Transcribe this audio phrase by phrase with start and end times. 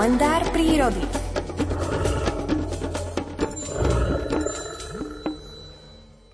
[0.00, 1.04] Kalendár prírody.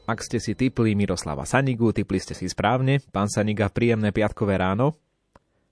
[0.06, 3.02] Ak ste si typli Miroslava Sanigu, typli ste si správne.
[3.10, 4.94] Pán Saniga, príjemné piatkové ráno.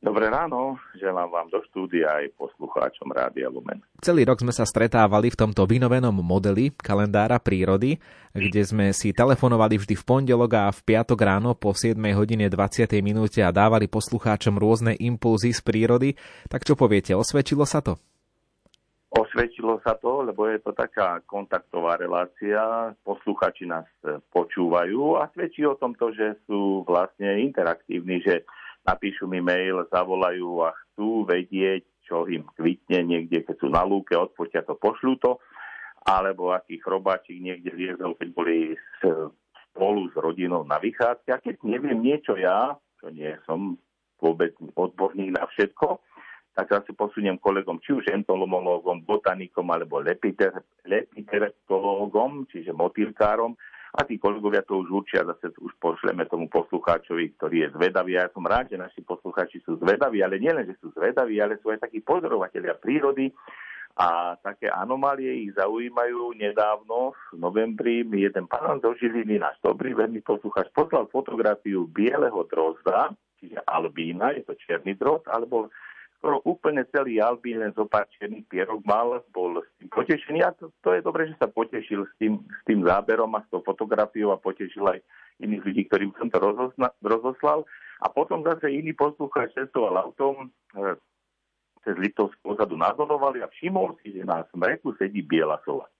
[0.05, 3.81] Dobré ráno, želám vám do štúdia aj poslucháčom Rádia Lumen.
[4.05, 7.97] Celý rok sme sa stretávali v tomto vynovenom modeli kalendára prírody,
[8.37, 12.85] kde sme si telefonovali vždy v pondelok a v piatok ráno po 7 hodine 20.
[13.01, 16.13] minúte a dávali poslucháčom rôzne impulzy z prírody.
[16.53, 17.97] Tak čo poviete, osvedčilo sa to?
[19.09, 23.89] Osvedčilo sa to, lebo je to taká kontaktová relácia, posluchači nás
[24.29, 28.45] počúvajú a svedčí o tom to, že sú vlastne interaktívni, že
[28.85, 34.13] napíšu mi mail, zavolajú a chcú vedieť, čo im kvitne niekde, keď sú na lúke,
[34.13, 35.41] odfotia to, pošľú to,
[36.05, 38.77] alebo aký chrobáčik niekde liezol, keď boli
[39.73, 41.33] spolu s rodinou na vychádzke.
[41.33, 43.81] A keď neviem niečo ja, čo nie som
[44.21, 45.99] vôbec odborník na všetko,
[46.55, 49.99] tak zase posuniem kolegom, či už entomológom, botanikom alebo
[50.87, 53.59] lepiterológom, čiže motýlkárom,
[53.95, 58.19] a tí kolegovia to už určia, zase už pošleme tomu poslucháčovi, ktorý je zvedavý.
[58.19, 61.71] Ja som rád, že naši poslucháči sú zvedaví, ale nielen, že sú zvedaví, ale sú
[61.71, 63.31] aj takí pozorovatelia prírody
[63.95, 66.35] a také anomálie ich zaujímajú.
[66.35, 72.43] Nedávno v novembri mi jeden pán do Žiliny, náš dobrý veľmi poslucháč, poslal fotografiu bieleho
[72.51, 75.71] drozda, čiže albína, je to černý drozd, alebo
[76.25, 80.57] skoro úplne celý Albín, len zo pár černých pierok mal, bol s tým potešený a
[80.57, 83.61] to, to je dobré, že sa potešil s tým, s tým záberom a s tou
[83.61, 85.05] fotografiou a potešil aj
[85.45, 87.69] iných ľudí, ktorým som to rozosna, rozoslal.
[88.01, 90.97] A potom zase iný poslucháč cestoval autom e,
[91.85, 95.93] cez Litovskú pozadu nazorovali a všimol si, že na smreku sedí biela sova.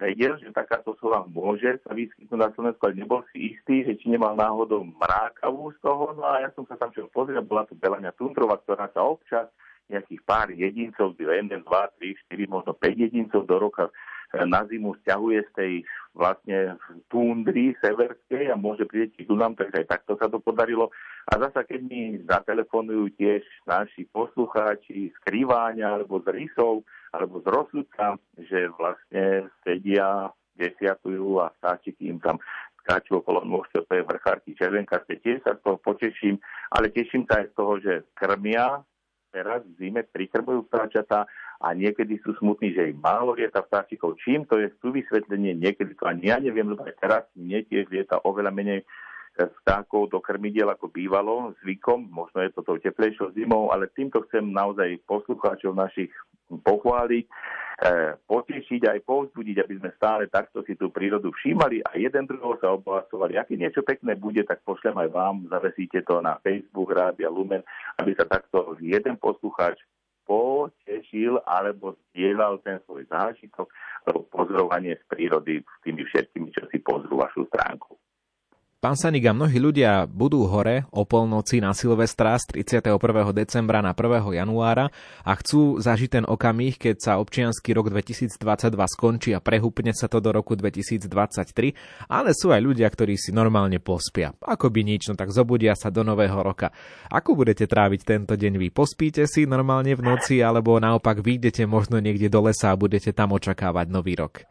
[0.00, 4.08] Vedel, že takáto slova môže sa vyskytnúť na Slovensku, ale nebol si istý, že či
[4.08, 6.16] nemal náhodou mrákavú z toho.
[6.16, 9.52] No a ja som sa tam čo pozrieť, bola to Belania Tuntrova, ktorá sa občas
[9.90, 13.92] nejakých pár jedincov, 1, 2, 3, 4, možno 5 jedincov do roka e,
[14.46, 15.72] na zimu stiahuje z tej
[16.14, 16.78] vlastne
[17.10, 20.94] tundry severskej a môže prieť tu nám, takže aj takto sa to podarilo.
[21.26, 27.46] A zasa, keď mi zatelefonujú tiež naši poslucháči z Krýváňa alebo z Rysov, alebo z
[27.50, 32.36] rozsudka, že vlastne sedia, desiatujú a vtáčiky im tam
[32.84, 35.20] skáču okolo nôh, to je vrchárky červenkaste.
[35.20, 36.36] Tiež sa toho poteším,
[36.72, 38.84] ale teším sa aj z toho, že krmia
[39.30, 41.24] teraz v zime prikrmujú vtáčatá
[41.62, 44.18] a niekedy sú smutní, že ich málo lieta vtáčikov.
[44.18, 47.86] Čím to je sú vysvetlenie, niekedy to ani ja neviem, lebo aj teraz mne tiež
[47.94, 48.82] lieta oveľa menej
[49.38, 54.50] vtákov do krmidiel ako bývalo zvykom, možno je to tou teplejšou zimou, ale týmto chcem
[54.50, 56.10] naozaj poslucháčov našich
[56.58, 57.32] pochváliť, e,
[58.26, 62.74] potešiť aj povzbudiť, aby sme stále takto si tú prírodu všímali a jeden druhého sa
[62.74, 63.38] obohacovali.
[63.38, 67.62] Ak niečo pekné bude, tak pošlem aj vám, zavesíte to na Facebook Rádia Lumen,
[68.02, 69.78] aby sa takto jeden poslucháč
[70.30, 73.66] potešil alebo zdieľal ten svoj zážitok
[74.30, 77.99] pozorovanie z prírody s tými všetkými, čo si pozrú vašu stránku.
[78.80, 82.96] Pán Saniga, mnohí ľudia budú hore o polnoci na Silvestra z 31.
[83.36, 84.32] decembra na 1.
[84.32, 84.88] januára
[85.20, 88.40] a chcú zažiť ten okamih, keď sa občianský rok 2022
[88.88, 91.12] skončí a prehúpne sa to do roku 2023,
[92.08, 94.32] ale sú aj ľudia, ktorí si normálne pospia.
[94.40, 96.72] Ako by nič, no tak zobudia sa do nového roka.
[97.12, 98.72] Ako budete tráviť tento deň vy?
[98.72, 103.36] Pospíte si normálne v noci alebo naopak vyjdete možno niekde do lesa a budete tam
[103.36, 104.48] očakávať nový rok?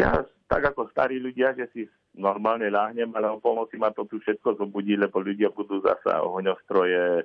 [0.00, 1.82] Ja tak ako starí ľudia, že si
[2.16, 7.22] normálne ľahnem, ale o polnoci ma to tu všetko zobudí, lebo ľudia budú zasa ohňostroje
[7.22, 7.24] e,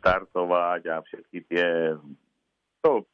[0.00, 1.66] štartovať a všetky tie...
[2.84, 3.08] To,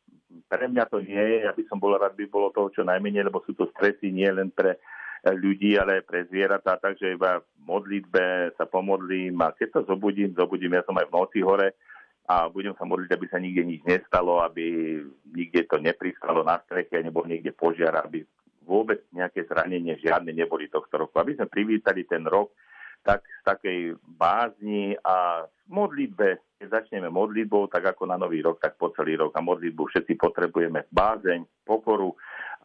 [0.50, 3.30] pre mňa to nie je, ja by som bol rád, by bolo toho čo najmenej,
[3.30, 4.78] lebo sú to stresy nie len pre
[5.26, 10.32] ľudí, ale aj pre zvieratá, takže iba v modlitbe sa pomodlím a keď sa zobudím,
[10.32, 11.76] zobudím, ja som aj v noci hore
[12.24, 14.96] a budem sa modliť, aby sa nikde nič nestalo, aby
[15.34, 18.24] nikde to nepristalo na streche, nebol niekde požiar, aby
[18.70, 21.18] vôbec nejaké zranenie žiadne neboli tohto roku.
[21.18, 22.54] Aby sme privítali ten rok
[23.02, 28.76] tak z takej bázni a modlitbe, keď začneme modlitbou, tak ako na nový rok, tak
[28.76, 29.32] po celý rok.
[29.34, 32.12] A modlitbu všetci potrebujeme bázeň, pokoru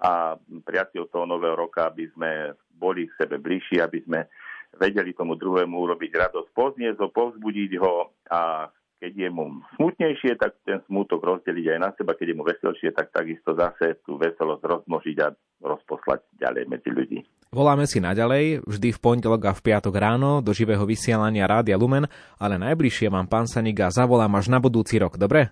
[0.04, 4.28] a prijatí od toho nového roka, aby sme boli k sebe bližší, aby sme
[4.75, 8.68] vedeli tomu druhému urobiť radosť, poznieť ho, povzbudiť ho a
[9.00, 12.89] keď je mu smutnejšie, tak ten smutok rozdeliť aj na seba, keď je mu veselšie,
[12.95, 15.27] tak takisto zase tú veselosť rozmnožiť a
[15.62, 17.19] rozposlať ďalej medzi ľudí.
[17.51, 22.07] Voláme si naďalej, vždy v pondelok a v piatok ráno do živého vysielania Rádia Lumen,
[22.36, 25.51] ale najbližšie mám pán Saniga zavolám až na budúci rok, dobre?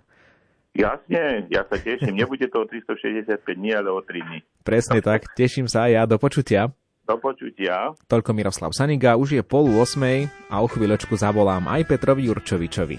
[0.73, 2.17] Jasne, ja sa teším.
[2.17, 4.39] Nebude to o 365 dní, ale o 3 dní.
[4.65, 6.03] Presne tak, teším sa aj ja.
[6.09, 6.73] Do počutia.
[7.03, 7.91] Do počutia.
[8.07, 12.97] Toľko Miroslav Saniga, už je polu 8 a o chvíľočku zavolám aj Petrovi Jurčovičovi.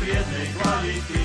[0.00, 1.22] Prvotriednej kvality.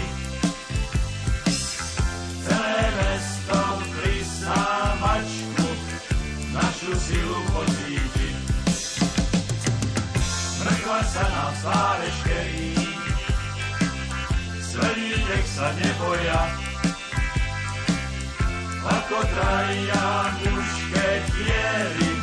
[2.44, 3.60] Celé mesto
[3.96, 4.64] prísna
[5.00, 5.68] mačku,
[6.52, 8.30] našu silu pocíti.
[10.60, 12.76] Mrkva sa nám v sláve škerí,
[14.60, 16.42] Svedítek sa neboja,
[18.84, 20.08] ako traja
[20.52, 22.15] mušketieri, prichádzame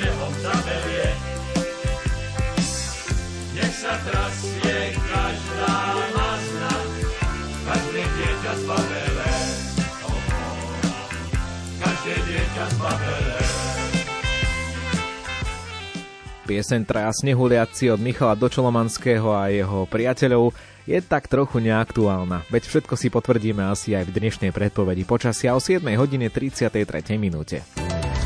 [0.00, 1.08] snehom zaberie,
[3.52, 5.76] nech sa trasie každá
[6.16, 6.74] mazna,
[7.68, 9.28] každé dieťa z Babele.
[11.84, 13.38] Každé dieťa z Babele.
[16.48, 20.56] Pieseň Traja snehuliaci od Michala Dočolomanského a jeho priateľov
[20.88, 25.60] je tak trochu neaktuálna, veď všetko si potvrdíme asi aj v dnešnej predpovedi počasia o
[25.60, 27.20] 7 hodine 33.
[27.20, 27.99] minúte.